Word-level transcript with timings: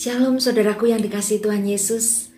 Shalom 0.00 0.40
saudaraku 0.40 0.88
yang 0.88 1.04
dikasih 1.04 1.44
Tuhan 1.44 1.68
Yesus. 1.68 2.29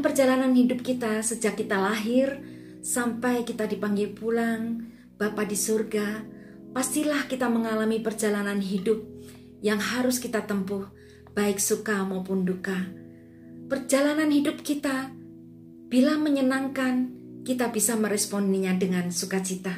Perjalanan 0.00 0.56
hidup 0.56 0.80
kita 0.80 1.20
sejak 1.20 1.60
kita 1.60 1.76
lahir 1.76 2.40
sampai 2.80 3.44
kita 3.44 3.68
dipanggil 3.68 4.16
pulang, 4.16 4.88
Bapa 5.20 5.44
di 5.44 5.52
surga, 5.52 6.24
pastilah 6.72 7.28
kita 7.28 7.52
mengalami 7.52 8.00
perjalanan 8.00 8.64
hidup 8.64 9.04
yang 9.60 9.76
harus 9.76 10.16
kita 10.16 10.48
tempuh, 10.48 10.88
baik 11.36 11.60
suka 11.60 12.00
maupun 12.08 12.48
duka. 12.48 12.88
Perjalanan 13.68 14.32
hidup 14.32 14.64
kita 14.64 15.12
bila 15.92 16.16
menyenangkan, 16.16 17.12
kita 17.44 17.68
bisa 17.68 17.92
meresponinya 18.00 18.72
dengan 18.80 19.12
sukacita. 19.12 19.76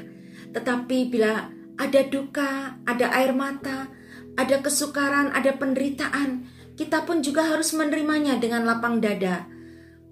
Tetapi 0.54 1.10
bila 1.10 1.50
ada 1.74 2.00
duka, 2.06 2.78
ada 2.86 3.10
air 3.18 3.34
mata, 3.34 3.90
ada 4.38 4.62
kesukaran, 4.62 5.34
ada 5.34 5.50
penderitaan, 5.58 6.46
kita 6.78 7.02
pun 7.02 7.26
juga 7.26 7.50
harus 7.50 7.74
menerimanya 7.74 8.38
dengan 8.38 8.62
lapang 8.62 9.02
dada 9.02 9.50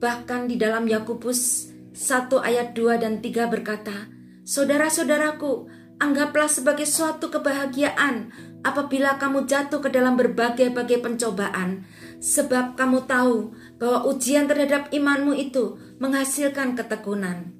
Bahkan 0.00 0.48
di 0.48 0.56
dalam 0.56 0.88
Yakobus 0.88 1.68
1 1.92 2.32
ayat 2.40 2.72
2 2.72 3.04
dan 3.04 3.20
3 3.20 3.52
berkata, 3.52 4.08
Saudara-saudaraku, 4.48 5.68
anggaplah 6.00 6.48
sebagai 6.48 6.88
suatu 6.88 7.28
kebahagiaan 7.28 8.32
apabila 8.64 9.20
kamu 9.20 9.44
jatuh 9.44 9.84
ke 9.84 9.92
dalam 9.92 10.16
berbagai-bagai 10.16 11.04
pencobaan, 11.04 11.84
sebab 12.16 12.80
kamu 12.80 13.04
tahu 13.04 13.52
bahwa 13.76 14.08
ujian 14.08 14.48
terhadap 14.48 14.88
imanmu 14.88 15.36
itu 15.36 15.76
menghasilkan 16.00 16.72
ketekunan. 16.80 17.52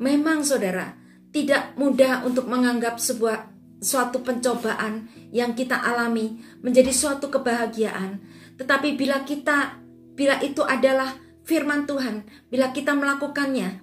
Memang 0.00 0.40
saudara, 0.40 0.96
tidak 1.36 1.76
mudah 1.76 2.24
untuk 2.24 2.48
menganggap 2.48 2.96
sebuah 2.96 3.52
suatu 3.84 4.24
pencobaan 4.24 5.12
yang 5.28 5.52
kita 5.52 5.76
alami 5.76 6.40
menjadi 6.64 6.88
suatu 6.88 7.28
kebahagiaan. 7.28 8.24
Tetapi 8.56 8.96
bila 8.96 9.28
kita 9.28 9.76
bila 10.12 10.38
itu 10.44 10.60
adalah 10.60 11.21
firman 11.46 11.86
Tuhan, 11.86 12.26
bila 12.48 12.70
kita 12.70 12.94
melakukannya, 12.94 13.82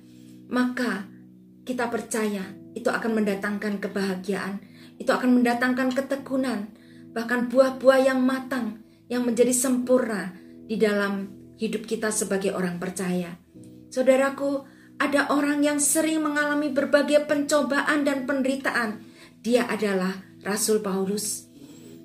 maka 0.49 1.05
kita 1.63 1.87
percaya 1.91 2.43
itu 2.73 2.89
akan 2.89 3.21
mendatangkan 3.21 3.81
kebahagiaan, 3.81 4.61
itu 4.97 5.09
akan 5.09 5.41
mendatangkan 5.41 5.93
ketekunan, 5.93 6.73
bahkan 7.13 7.49
buah-buah 7.49 7.99
yang 8.13 8.19
matang 8.21 8.81
yang 9.09 9.25
menjadi 9.25 9.51
sempurna 9.51 10.33
di 10.69 10.77
dalam 10.77 11.29
hidup 11.57 11.85
kita 11.89 12.13
sebagai 12.13 12.53
orang 12.53 12.77
percaya. 12.77 13.35
Saudaraku, 13.89 14.63
ada 15.01 15.31
orang 15.33 15.65
yang 15.65 15.79
sering 15.81 16.21
mengalami 16.21 16.69
berbagai 16.69 17.25
pencobaan 17.25 18.05
dan 18.05 18.27
penderitaan. 18.27 19.01
Dia 19.39 19.65
adalah 19.65 20.13
Rasul 20.45 20.83
Paulus. 20.83 21.47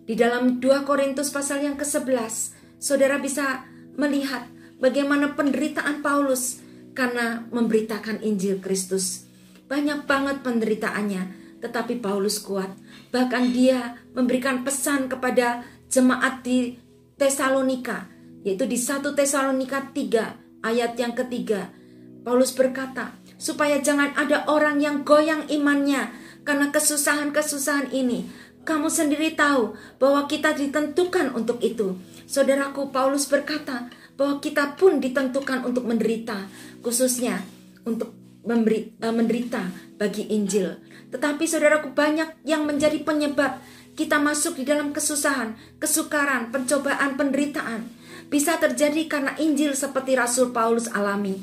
Di 0.04 0.14
dalam 0.14 0.62
2 0.62 0.86
Korintus 0.86 1.34
pasal 1.34 1.64
yang 1.66 1.76
ke-11, 1.76 2.54
saudara 2.78 3.18
bisa 3.18 3.66
melihat 3.98 4.46
bagaimana 4.84 5.32
penderitaan 5.32 6.04
Paulus 6.04 6.60
karena 6.92 7.48
memberitakan 7.48 8.20
Injil 8.20 8.60
Kristus. 8.60 9.24
Banyak 9.64 10.04
banget 10.04 10.44
penderitaannya, 10.44 11.22
tetapi 11.64 12.04
Paulus 12.04 12.36
kuat. 12.44 12.68
Bahkan 13.08 13.56
dia 13.56 13.96
memberikan 14.12 14.60
pesan 14.60 15.08
kepada 15.08 15.64
jemaat 15.88 16.44
di 16.44 16.76
Tesalonika, 17.16 18.12
yaitu 18.44 18.68
di 18.68 18.76
1 18.76 19.00
Tesalonika 19.16 19.88
3 19.88 20.60
ayat 20.60 20.92
yang 21.00 21.16
ketiga. 21.16 21.72
Paulus 22.20 22.52
berkata, 22.52 23.16
supaya 23.40 23.80
jangan 23.80 24.12
ada 24.20 24.44
orang 24.52 24.84
yang 24.84 25.00
goyang 25.00 25.48
imannya 25.48 26.12
karena 26.44 26.68
kesusahan-kesusahan 26.68 27.88
ini. 27.96 28.28
Kamu 28.64 28.88
sendiri 28.88 29.36
tahu 29.36 29.76
bahwa 30.00 30.24
kita 30.24 30.56
ditentukan 30.56 31.36
untuk 31.36 31.60
itu. 31.60 32.00
Saudaraku 32.24 32.88
Paulus 32.88 33.28
berkata, 33.28 33.92
bahwa 34.14 34.38
kita 34.38 34.78
pun 34.78 35.02
ditentukan 35.02 35.66
untuk 35.66 35.84
menderita, 35.86 36.46
khususnya 36.80 37.42
untuk 37.82 38.14
memberi, 38.46 38.94
uh, 39.02 39.10
menderita 39.10 39.62
bagi 39.98 40.30
Injil. 40.30 40.78
Tetapi 41.10 41.44
saudaraku 41.46 41.94
banyak 41.94 42.46
yang 42.46 42.66
menjadi 42.66 43.02
penyebab 43.02 43.58
kita 43.94 44.18
masuk 44.18 44.58
di 44.58 44.64
dalam 44.66 44.90
kesusahan, 44.90 45.54
kesukaran, 45.78 46.50
pencobaan, 46.50 47.14
penderitaan. 47.14 47.86
Bisa 48.26 48.58
terjadi 48.58 49.06
karena 49.06 49.32
Injil 49.38 49.78
seperti 49.78 50.18
Rasul 50.18 50.50
Paulus 50.50 50.90
alami. 50.90 51.38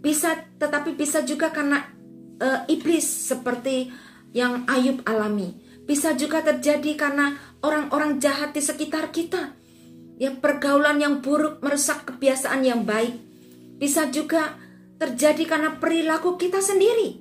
Bisa 0.00 0.40
tetapi 0.56 0.96
bisa 0.96 1.20
juga 1.24 1.52
karena 1.52 1.84
uh, 2.40 2.64
iblis 2.68 3.04
seperti 3.04 3.92
yang 4.32 4.64
Ayub 4.64 5.04
alami. 5.04 5.52
Bisa 5.84 6.14
juga 6.14 6.40
terjadi 6.40 6.94
karena 6.94 7.36
orang-orang 7.60 8.22
jahat 8.22 8.54
di 8.54 8.62
sekitar 8.62 9.10
kita 9.10 9.62
ya 10.22 10.30
pergaulan 10.38 11.02
yang 11.02 11.18
buruk 11.18 11.58
merusak 11.58 12.06
kebiasaan 12.06 12.62
yang 12.62 12.86
baik. 12.86 13.18
Bisa 13.82 14.06
juga 14.14 14.54
terjadi 15.02 15.42
karena 15.50 15.82
perilaku 15.82 16.38
kita 16.38 16.62
sendiri, 16.62 17.18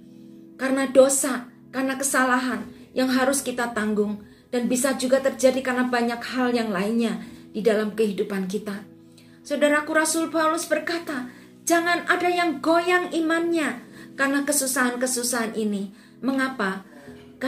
karena 0.62 0.86
dosa, 0.86 1.50
karena 1.74 1.98
kesalahan 1.98 2.62
yang 2.94 3.10
harus 3.10 3.42
kita 3.42 3.74
tanggung, 3.74 4.22
dan 4.54 4.70
bisa 4.70 4.94
juga 4.94 5.18
terjadi 5.18 5.66
karena 5.66 5.90
banyak 5.90 6.22
hal 6.22 6.54
yang 6.54 6.70
lainnya 6.70 7.26
di 7.50 7.66
dalam 7.66 7.98
kehidupan 7.98 8.46
kita. 8.46 8.86
Saudaraku 9.42 9.98
Rasul 9.98 10.30
Paulus 10.30 10.70
berkata, 10.70 11.34
jangan 11.66 12.06
ada 12.06 12.30
yang 12.30 12.62
goyang 12.62 13.10
imannya 13.10 13.82
karena 14.14 14.46
kesusahan-kesusahan 14.46 15.58
ini. 15.58 15.90
Mengapa? 16.22 16.86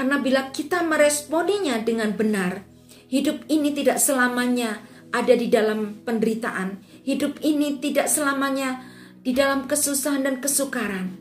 Karena 0.04 0.20
bila 0.20 0.52
kita 0.52 0.84
meresponinya 0.84 1.80
dengan 1.80 2.12
benar, 2.12 2.68
hidup 3.08 3.48
ini 3.48 3.72
tidak 3.72 4.04
selamanya 4.04 4.84
ada 5.16 5.32
di 5.32 5.48
dalam 5.48 6.04
penderitaan. 6.04 6.84
Hidup 7.08 7.40
ini 7.40 7.80
tidak 7.80 8.12
selamanya 8.12 8.84
di 9.24 9.32
dalam 9.32 9.64
kesusahan 9.64 10.28
dan 10.28 10.44
kesukaran. 10.44 11.16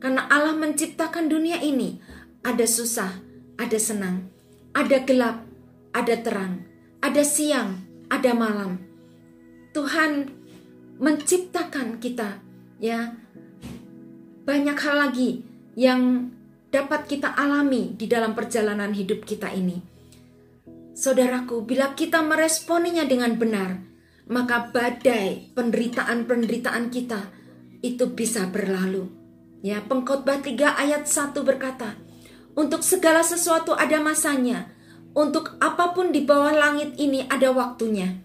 Karena 0.00 0.32
Allah 0.32 0.56
menciptakan 0.56 1.28
dunia 1.28 1.60
ini, 1.60 2.00
ada 2.40 2.64
susah, 2.64 3.20
ada 3.60 3.76
senang, 3.76 4.32
ada 4.72 5.04
gelap, 5.04 5.44
ada 5.92 6.16
terang, 6.16 6.64
ada 7.04 7.20
siang, 7.28 7.84
ada 8.08 8.32
malam. 8.32 8.80
Tuhan 9.76 10.32
menciptakan 10.96 12.00
kita, 12.00 12.40
ya. 12.80 13.12
Banyak 14.48 14.78
hal 14.80 14.96
lagi 15.04 15.44
yang 15.76 16.32
dapat 16.72 17.04
kita 17.04 17.36
alami 17.36 17.92
di 17.92 18.08
dalam 18.08 18.32
perjalanan 18.32 18.96
hidup 18.96 19.28
kita 19.28 19.52
ini. 19.52 19.76
Saudaraku, 20.96 21.68
bila 21.68 21.92
kita 21.92 22.24
meresponinya 22.24 23.04
dengan 23.04 23.36
benar, 23.36 23.76
maka 24.32 24.72
badai 24.72 25.52
penderitaan-penderitaan 25.52 26.88
kita 26.88 27.28
itu 27.84 28.08
bisa 28.16 28.48
berlalu. 28.48 29.12
Ya, 29.60 29.84
Pengkhotbah 29.84 30.40
3 30.40 30.80
ayat 30.80 31.04
1 31.04 31.44
berkata, 31.44 32.00
"Untuk 32.56 32.80
segala 32.80 33.20
sesuatu 33.20 33.76
ada 33.76 34.00
masanya, 34.00 34.72
untuk 35.12 35.60
apa 35.60 35.92
pun 35.92 36.08
di 36.08 36.24
bawah 36.24 36.56
langit 36.56 36.96
ini 36.96 37.28
ada 37.28 37.52
waktunya." 37.52 38.16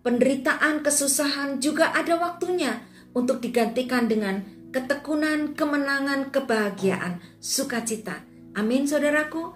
Penderitaan, 0.00 0.80
kesusahan 0.80 1.60
juga 1.60 1.92
ada 1.92 2.16
waktunya 2.16 2.80
untuk 3.12 3.44
digantikan 3.44 4.08
dengan 4.08 4.59
ketekunan, 4.70 5.58
kemenangan, 5.58 6.30
kebahagiaan, 6.30 7.18
sukacita. 7.42 8.22
Amin, 8.54 8.86
saudaraku. 8.86 9.54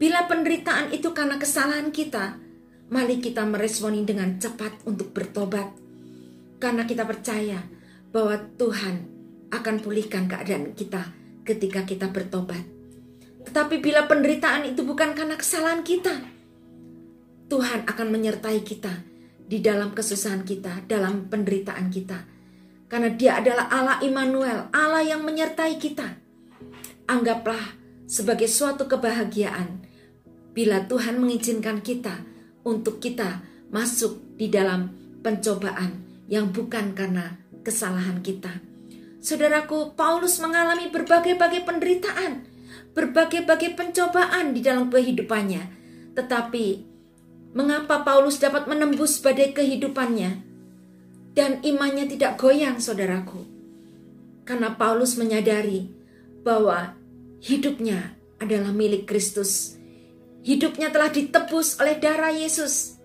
Bila 0.00 0.24
penderitaan 0.28 0.92
itu 0.92 1.12
karena 1.12 1.36
kesalahan 1.36 1.92
kita, 1.92 2.40
mari 2.88 3.20
kita 3.20 3.44
meresponi 3.44 4.04
dengan 4.04 4.36
cepat 4.40 4.84
untuk 4.88 5.12
bertobat. 5.12 5.68
Karena 6.60 6.84
kita 6.84 7.04
percaya 7.08 7.60
bahwa 8.12 8.36
Tuhan 8.56 8.96
akan 9.52 9.76
pulihkan 9.80 10.28
keadaan 10.28 10.76
kita 10.76 11.12
ketika 11.44 11.84
kita 11.88 12.12
bertobat. 12.12 12.62
Tetapi 13.48 13.80
bila 13.80 14.04
penderitaan 14.04 14.68
itu 14.68 14.84
bukan 14.84 15.16
karena 15.16 15.40
kesalahan 15.40 15.80
kita, 15.80 16.12
Tuhan 17.48 17.88
akan 17.88 18.08
menyertai 18.12 18.60
kita 18.62 18.92
di 19.50 19.58
dalam 19.58 19.90
kesusahan 19.96 20.46
kita, 20.46 20.86
dalam 20.86 21.26
penderitaan 21.26 21.90
kita. 21.90 22.39
Karena 22.90 23.06
dia 23.14 23.38
adalah 23.38 23.70
Allah 23.70 23.98
Immanuel, 24.02 24.66
Allah 24.74 25.06
yang 25.06 25.22
menyertai 25.22 25.78
kita. 25.78 26.18
Anggaplah 27.06 27.78
sebagai 28.10 28.50
suatu 28.50 28.90
kebahagiaan 28.90 29.86
bila 30.50 30.82
Tuhan 30.90 31.22
mengizinkan 31.22 31.86
kita 31.86 32.26
untuk 32.66 32.98
kita 32.98 33.46
masuk 33.70 34.34
di 34.34 34.50
dalam 34.50 34.90
pencobaan 35.22 36.02
yang 36.26 36.50
bukan 36.50 36.90
karena 36.98 37.38
kesalahan 37.62 38.18
kita. 38.26 38.50
Saudaraku, 39.22 39.94
Paulus 39.94 40.42
mengalami 40.42 40.90
berbagai-bagai 40.90 41.62
penderitaan, 41.62 42.42
berbagai-bagai 42.90 43.78
pencobaan 43.78 44.50
di 44.50 44.66
dalam 44.66 44.90
kehidupannya. 44.90 45.62
Tetapi, 46.18 46.66
mengapa 47.54 48.02
Paulus 48.02 48.42
dapat 48.42 48.66
menembus 48.66 49.22
badai 49.22 49.54
kehidupannya 49.54 50.49
dan 51.30 51.62
imannya 51.62 52.10
tidak 52.10 52.42
goyang, 52.42 52.82
saudaraku? 52.82 53.46
Karena 54.42 54.74
Paulus 54.74 55.14
menyadari 55.14 55.86
bahwa 56.42 56.98
hidupnya 57.38 58.18
adalah 58.42 58.74
milik 58.74 59.06
Kristus. 59.06 59.78
Hidupnya 60.42 60.90
telah 60.90 61.12
ditebus 61.12 61.78
oleh 61.78 62.00
darah 62.00 62.32
Yesus. 62.32 62.98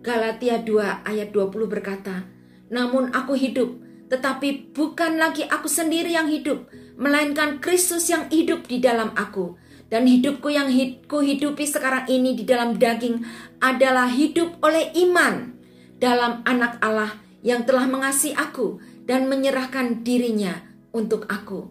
Galatia 0.00 0.62
2 0.62 1.04
ayat 1.04 1.34
20 1.34 1.66
berkata, 1.66 2.24
Namun 2.70 3.12
aku 3.12 3.34
hidup, 3.34 3.76
tetapi 4.06 4.70
bukan 4.70 5.18
lagi 5.18 5.44
aku 5.44 5.66
sendiri 5.66 6.14
yang 6.14 6.30
hidup, 6.30 6.70
melainkan 6.94 7.58
Kristus 7.58 8.06
yang 8.08 8.30
hidup 8.30 8.70
di 8.70 8.78
dalam 8.78 9.12
aku. 9.18 9.58
Dan 9.86 10.06
hidupku 10.06 10.50
yang 10.50 10.66
ku 11.06 11.22
hidupi 11.22 11.62
sekarang 11.62 12.10
ini 12.10 12.34
di 12.34 12.42
dalam 12.42 12.74
daging 12.74 13.22
adalah 13.62 14.10
hidup 14.10 14.58
oleh 14.58 14.90
iman 14.98 15.54
dalam 16.02 16.42
anak 16.42 16.82
Allah 16.82 17.25
yang 17.46 17.62
telah 17.62 17.86
mengasihi 17.86 18.34
aku 18.34 18.82
dan 19.06 19.30
menyerahkan 19.30 20.02
dirinya 20.02 20.66
untuk 20.90 21.30
aku. 21.30 21.70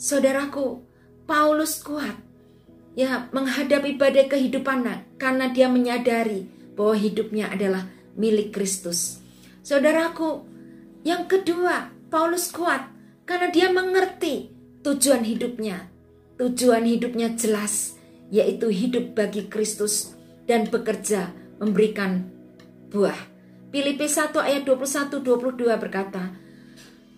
Saudaraku, 0.00 0.80
Paulus 1.28 1.84
kuat 1.84 2.16
ya 2.96 3.28
menghadapi 3.28 4.00
badai 4.00 4.32
kehidupannya 4.32 5.20
karena 5.20 5.52
dia 5.52 5.68
menyadari 5.68 6.48
bahwa 6.72 6.96
hidupnya 6.96 7.52
adalah 7.52 7.84
milik 8.16 8.56
Kristus. 8.56 9.20
Saudaraku, 9.60 10.48
yang 11.04 11.28
kedua, 11.28 11.92
Paulus 12.08 12.48
kuat 12.48 12.88
karena 13.28 13.52
dia 13.52 13.68
mengerti 13.68 14.48
tujuan 14.80 15.22
hidupnya. 15.22 15.92
Tujuan 16.40 16.88
hidupnya 16.88 17.36
jelas, 17.36 18.00
yaitu 18.32 18.72
hidup 18.72 19.12
bagi 19.12 19.52
Kristus 19.52 20.16
dan 20.48 20.72
bekerja 20.72 21.36
memberikan 21.60 22.32
buah. 22.88 23.39
Filipi 23.70 24.10
1 24.10 24.34
ayat 24.42 24.66
21 24.66 25.22
22 25.22 25.78
berkata, 25.78 26.34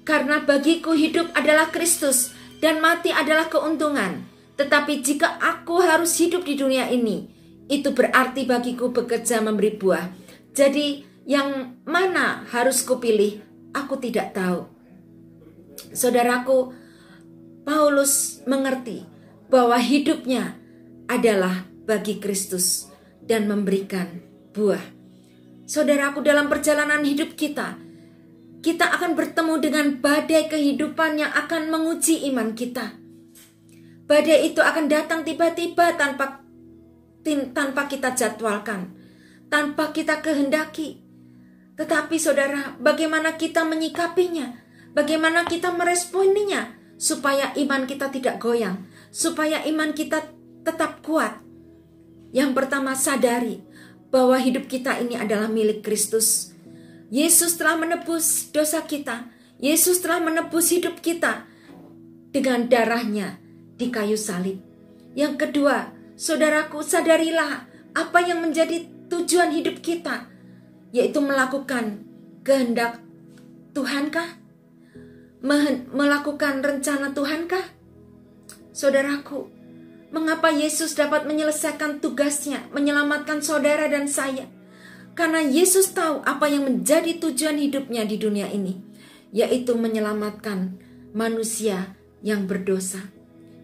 "Karena 0.04 0.44
bagiku 0.44 0.92
hidup 0.92 1.32
adalah 1.32 1.72
Kristus 1.72 2.36
dan 2.62 2.78
mati 2.78 3.10
adalah 3.10 3.50
keuntungan. 3.50 4.22
Tetapi 4.54 5.02
jika 5.02 5.42
aku 5.42 5.82
harus 5.82 6.14
hidup 6.22 6.46
di 6.46 6.54
dunia 6.54 6.86
ini, 6.86 7.26
itu 7.66 7.90
berarti 7.90 8.46
bagiku 8.46 8.94
bekerja 8.94 9.42
memberi 9.42 9.74
buah. 9.74 10.06
Jadi 10.54 11.02
yang 11.26 11.82
mana 11.82 12.46
harus 12.54 12.86
kupilih? 12.86 13.42
Aku 13.74 13.98
tidak 13.98 14.36
tahu. 14.36 14.68
Saudaraku, 15.96 16.76
Paulus 17.64 18.44
mengerti 18.44 19.08
bahwa 19.48 19.80
hidupnya 19.80 20.60
adalah 21.08 21.64
bagi 21.88 22.20
Kristus 22.20 22.92
dan 23.24 23.48
memberikan 23.48 24.20
buah. 24.52 25.01
Saudaraku, 25.72 26.20
dalam 26.20 26.52
perjalanan 26.52 27.00
hidup 27.00 27.32
kita, 27.32 27.80
kita 28.60 28.92
akan 28.92 29.16
bertemu 29.16 29.56
dengan 29.56 29.86
badai 30.04 30.44
kehidupan 30.52 31.16
yang 31.16 31.32
akan 31.32 31.72
menguji 31.72 32.28
iman 32.28 32.52
kita. 32.52 32.92
Badai 34.04 34.52
itu 34.52 34.60
akan 34.60 34.92
datang 34.92 35.24
tiba-tiba 35.24 35.96
tanpa 35.96 36.44
tanpa 37.56 37.88
kita 37.88 38.12
jadwalkan, 38.12 38.92
tanpa 39.48 39.96
kita 39.96 40.20
kehendaki. 40.20 41.00
Tetapi 41.80 42.20
saudara, 42.20 42.76
bagaimana 42.76 43.40
kita 43.40 43.64
menyikapinya? 43.64 44.52
Bagaimana 44.92 45.48
kita 45.48 45.72
meresponinya? 45.72 46.68
Supaya 47.00 47.56
iman 47.56 47.88
kita 47.88 48.12
tidak 48.12 48.44
goyang, 48.44 48.92
supaya 49.08 49.64
iman 49.64 49.96
kita 49.96 50.20
tetap 50.68 51.00
kuat. 51.00 51.40
Yang 52.28 52.60
pertama 52.60 52.92
sadari 52.92 53.71
bahwa 54.12 54.36
hidup 54.36 54.68
kita 54.68 55.00
ini 55.00 55.16
adalah 55.16 55.48
milik 55.48 55.80
Kristus. 55.80 56.52
Yesus 57.08 57.56
telah 57.56 57.80
menebus 57.80 58.52
dosa 58.52 58.84
kita. 58.84 59.32
Yesus 59.56 60.04
telah 60.04 60.20
menebus 60.20 60.68
hidup 60.68 61.00
kita 61.00 61.48
dengan 62.28 62.68
darahnya 62.68 63.40
di 63.80 63.88
kayu 63.88 64.20
salib. 64.20 64.60
Yang 65.16 65.48
kedua, 65.48 65.92
saudaraku 66.16 66.84
sadarilah 66.84 67.68
apa 67.92 68.18
yang 68.24 68.44
menjadi 68.44 68.84
tujuan 69.08 69.52
hidup 69.52 69.84
kita 69.84 70.28
yaitu 70.92 71.20
melakukan 71.20 72.04
kehendak 72.44 73.00
Tuhankah? 73.72 74.40
Melakukan 75.92 76.60
rencana 76.60 77.16
Tuhankah? 77.16 77.64
Saudaraku, 78.72 79.51
mengapa 80.12 80.52
Yesus 80.52 80.92
dapat 80.92 81.24
menyelesaikan 81.24 82.04
tugasnya, 82.04 82.68
menyelamatkan 82.70 83.40
saudara 83.40 83.88
dan 83.88 84.06
saya? 84.06 84.46
Karena 85.16 85.40
Yesus 85.40 85.92
tahu 85.92 86.20
apa 86.24 86.48
yang 86.48 86.68
menjadi 86.68 87.16
tujuan 87.20 87.56
hidupnya 87.56 88.04
di 88.04 88.16
dunia 88.20 88.48
ini, 88.52 88.80
yaitu 89.32 89.76
menyelamatkan 89.76 90.76
manusia 91.16 91.96
yang 92.20 92.44
berdosa. 92.44 93.00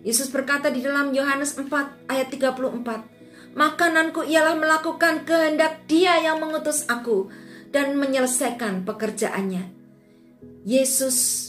Yesus 0.05 0.33
berkata 0.33 0.73
di 0.73 0.81
dalam 0.81 1.13
Yohanes 1.13 1.57
4 1.57 2.09
ayat 2.09 2.29
34, 2.33 3.57
Makananku 3.57 4.29
ialah 4.29 4.57
melakukan 4.61 5.25
kehendak 5.25 5.89
Dia 5.89 6.21
yang 6.21 6.39
mengutus 6.39 6.85
aku 6.87 7.33
dan 7.73 7.97
menyelesaikan 7.97 8.85
pekerjaannya. 8.85 9.73
Yesus 10.69 11.49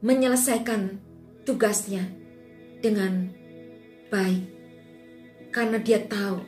menyelesaikan 0.00 0.98
tugasnya 1.44 2.08
dengan 2.82 3.41
baik 4.12 4.44
karena 5.48 5.80
dia 5.80 6.04
tahu 6.04 6.44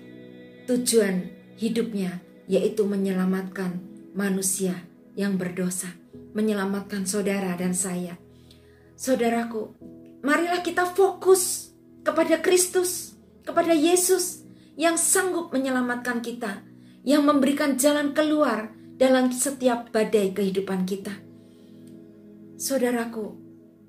tujuan 0.69 1.33
hidupnya 1.57 2.21
yaitu 2.45 2.85
menyelamatkan 2.85 3.81
manusia 4.13 4.85
yang 5.17 5.41
berdosa, 5.41 5.89
menyelamatkan 6.37 7.09
saudara 7.09 7.57
dan 7.57 7.73
saya. 7.73 8.21
Saudaraku, 8.95 9.73
marilah 10.21 10.61
kita 10.61 10.85
fokus 10.93 11.73
kepada 12.05 12.45
Kristus, 12.45 13.17
kepada 13.43 13.73
Yesus 13.73 14.45
yang 14.77 15.01
sanggup 15.01 15.51
menyelamatkan 15.57 16.21
kita, 16.21 16.61
yang 17.03 17.25
memberikan 17.25 17.81
jalan 17.81 18.13
keluar 18.13 18.73
dalam 19.01 19.33
setiap 19.33 19.91
badai 19.91 20.37
kehidupan 20.37 20.85
kita. 20.85 21.17
Saudaraku, 22.55 23.44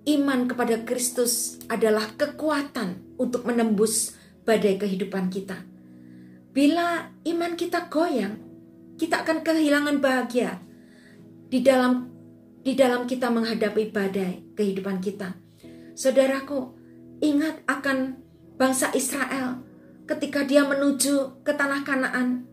iman 0.05 0.45
kepada 0.45 0.85
Kristus 0.85 1.57
adalah 1.65 2.13
kekuatan 2.13 3.17
untuk 3.17 3.45
menembus 3.50 4.13
badai 4.45 4.77
kehidupan 4.77 5.33
kita. 5.33 5.65
Bila 6.53 7.12
iman 7.25 7.53
kita 7.57 7.89
goyang, 7.89 8.38
kita 8.95 9.25
akan 9.25 9.43
kehilangan 9.43 10.00
bahagia 10.00 10.62
di 11.51 11.59
dalam 11.59 12.13
di 12.65 12.74
dalam 12.74 13.05
kita 13.05 13.29
menghadapi 13.29 13.93
badai 13.93 14.55
kehidupan 14.57 14.97
kita. 15.03 15.38
Saudaraku, 15.93 16.74
ingat 17.21 17.62
akan 17.69 18.17
bangsa 18.57 18.89
Israel 18.97 19.62
ketika 20.09 20.41
dia 20.45 20.65
menuju 20.65 21.45
ke 21.45 21.51
tanah 21.53 21.81
Kanaan. 21.85 22.50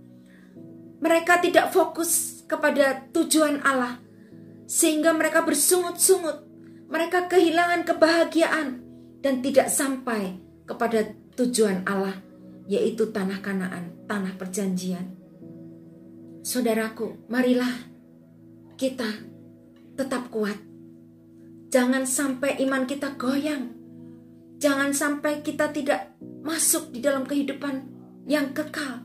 Mereka 1.03 1.43
tidak 1.43 1.75
fokus 1.75 2.43
kepada 2.47 3.09
tujuan 3.11 3.59
Allah, 3.65 3.99
sehingga 4.69 5.11
mereka 5.17 5.43
bersungut-sungut. 5.43 6.52
Mereka 6.93 7.33
kehilangan 7.33 7.89
kebahagiaan 7.89 8.69
dan 9.25 9.41
tidak 9.41 9.73
sampai 9.73 10.37
kepada 10.69 11.17
tujuan 11.41 11.89
Allah, 11.89 12.21
yaitu 12.69 13.09
tanah 13.09 13.41
Kanaan, 13.41 14.05
tanah 14.05 14.37
perjanjian. 14.37 15.17
Saudaraku, 16.45 17.17
marilah 17.33 17.89
kita 18.77 19.09
tetap 19.97 20.29
kuat. 20.29 20.61
Jangan 21.73 22.05
sampai 22.05 22.61
iman 22.69 22.85
kita 22.85 23.17
goyang. 23.17 23.73
Jangan 24.61 24.93
sampai 24.93 25.41
kita 25.41 25.73
tidak 25.73 26.13
masuk 26.45 26.93
di 26.93 27.01
dalam 27.01 27.25
kehidupan 27.25 27.89
yang 28.29 28.53
kekal 28.53 29.03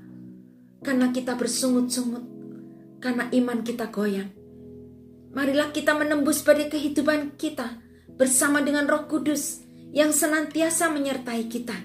karena 0.84 1.10
kita 1.10 1.34
bersungut-sungut, 1.34 2.26
karena 3.02 3.32
iman 3.34 3.66
kita 3.66 3.90
goyang. 3.90 4.37
Marilah 5.32 5.72
kita 5.72 5.96
menembus 5.96 6.44
pada 6.44 6.68
kehidupan 6.68 7.40
kita 7.40 7.80
bersama 8.20 8.60
dengan 8.60 8.90
Roh 8.90 9.08
Kudus 9.08 9.64
yang 9.96 10.12
senantiasa 10.12 10.92
menyertai 10.92 11.48
kita, 11.48 11.78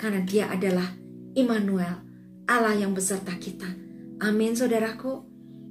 karena 0.00 0.24
Dia 0.24 0.48
adalah 0.48 0.88
Immanuel, 1.36 2.00
Allah 2.48 2.74
yang 2.74 2.96
beserta 2.96 3.36
kita. 3.36 3.68
Amin, 4.24 4.56
saudaraku. 4.56 5.28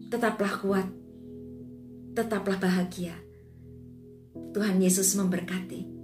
Tetaplah 0.08 0.64
kuat, 0.64 0.88
tetaplah 2.16 2.56
bahagia. 2.56 3.12
Tuhan 4.56 4.80
Yesus 4.80 5.20
memberkati. 5.20 5.97